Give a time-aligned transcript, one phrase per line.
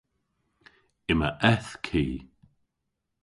[1.11, 2.05] Yma eth ki.